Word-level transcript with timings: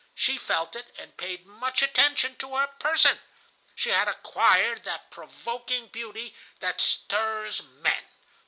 She 0.15 0.35
felt 0.39 0.75
it, 0.75 0.95
and 0.97 1.15
paid 1.15 1.45
much 1.45 1.83
attention 1.83 2.35
to 2.37 2.55
her 2.55 2.65
person. 2.65 3.19
She 3.75 3.89
had 3.89 4.07
acquired 4.07 4.83
that 4.83 5.11
provoking 5.11 5.89
beauty 5.89 6.35
that 6.59 6.81
stirs 6.81 7.61
men. 7.61 8.03